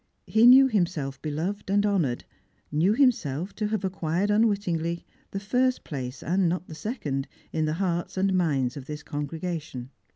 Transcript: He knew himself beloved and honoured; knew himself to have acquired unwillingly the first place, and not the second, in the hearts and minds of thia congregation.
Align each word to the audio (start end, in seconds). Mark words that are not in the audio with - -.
He 0.25 0.47
knew 0.47 0.67
himself 0.67 1.21
beloved 1.21 1.69
and 1.69 1.85
honoured; 1.85 2.23
knew 2.71 2.93
himself 2.95 3.53
to 3.53 3.67
have 3.67 3.83
acquired 3.85 4.31
unwillingly 4.31 5.05
the 5.29 5.39
first 5.39 5.83
place, 5.83 6.23
and 6.23 6.49
not 6.49 6.67
the 6.67 6.73
second, 6.73 7.27
in 7.53 7.65
the 7.65 7.73
hearts 7.73 8.17
and 8.17 8.33
minds 8.33 8.75
of 8.75 8.85
thia 8.87 8.97
congregation. 9.03 9.91